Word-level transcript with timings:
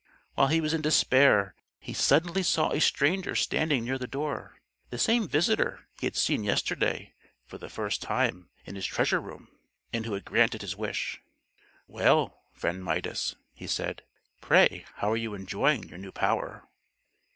While 0.33 0.47
he 0.47 0.61
was 0.61 0.73
in 0.73 0.81
despair 0.81 1.53
he 1.77 1.93
suddenly 1.93 2.41
saw 2.41 2.71
a 2.71 2.81
stranger 2.81 3.35
standing 3.35 3.85
near 3.85 3.99
the 3.99 4.07
door, 4.07 4.55
the 4.89 4.97
same 4.97 5.27
visitor 5.27 5.85
he 5.99 6.07
had 6.07 6.15
seen 6.15 6.43
yesterday 6.43 7.13
for 7.45 7.59
the 7.59 7.69
first 7.69 8.01
time 8.01 8.49
in 8.65 8.73
his 8.73 8.87
treasure 8.87 9.21
room, 9.21 9.47
and 9.93 10.07
who 10.07 10.13
had 10.13 10.25
granted 10.25 10.61
his 10.63 10.75
wish. 10.75 11.21
"Well, 11.85 12.41
friend 12.51 12.83
Midas," 12.83 13.35
he 13.53 13.67
said, 13.67 14.01
"pray 14.41 14.85
how 14.95 15.11
are 15.11 15.17
you 15.17 15.35
enjoying 15.35 15.87
your 15.87 15.99
new 15.99 16.11
power?" 16.11 16.67